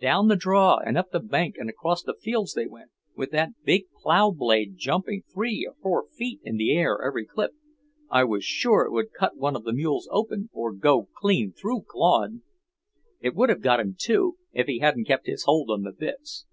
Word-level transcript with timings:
Down 0.00 0.26
the 0.26 0.34
draw 0.34 0.78
and 0.78 0.98
up 0.98 1.10
the 1.12 1.20
bank 1.20 1.54
and 1.56 1.70
across 1.70 2.02
the 2.02 2.16
fields 2.20 2.52
they 2.52 2.66
went, 2.66 2.90
with 3.14 3.30
that 3.30 3.50
big 3.62 3.84
plough 4.02 4.32
blade 4.32 4.76
jumping 4.76 5.22
three 5.32 5.64
or 5.68 5.76
four 5.80 6.08
feet 6.08 6.40
in 6.42 6.56
the 6.56 6.72
air 6.76 7.00
every 7.00 7.24
clip. 7.24 7.52
I 8.10 8.24
was 8.24 8.42
sure 8.44 8.80
it 8.84 8.90
would 8.90 9.12
cut 9.12 9.36
one 9.36 9.54
of 9.54 9.62
the 9.62 9.72
mules 9.72 10.08
open, 10.10 10.48
or 10.52 10.72
go 10.72 11.06
clean 11.16 11.52
through 11.52 11.82
Claude. 11.86 12.40
It 13.20 13.36
would 13.36 13.50
have 13.50 13.62
got 13.62 13.78
him, 13.78 13.94
too, 13.96 14.36
if 14.52 14.66
he 14.66 14.80
hadn't 14.80 15.04
kept 15.06 15.28
his 15.28 15.44
hold 15.44 15.70
on 15.70 15.82
the 15.82 15.92
bits. 15.92 16.44